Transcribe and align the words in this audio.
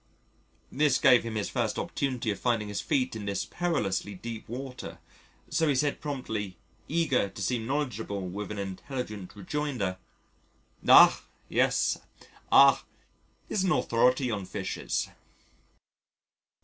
This 0.71 0.97
gave 0.97 1.21
him 1.21 1.35
his 1.35 1.51
first 1.51 1.77
opportunity 1.77 2.31
of 2.31 2.39
finding 2.39 2.69
his 2.69 2.81
feet 2.81 3.15
in 3.15 3.25
this 3.25 3.45
perilously 3.45 4.15
deep 4.15 4.49
water. 4.49 4.97
So 5.51 5.67
he 5.67 5.75
said 5.75 6.01
promptly, 6.01 6.57
eager 6.87 7.29
to 7.29 7.39
seem 7.39 7.67
knowledgeable 7.67 8.27
with 8.27 8.49
an 8.49 8.57
intelligent 8.57 9.35
rejoinder: 9.35 9.99
"As! 10.87 11.21
yes, 11.49 11.99
R 12.51 12.81
is 13.47 13.63
an 13.63 13.71
authority 13.73 14.31
on 14.31 14.45
Fishes." 14.47 15.09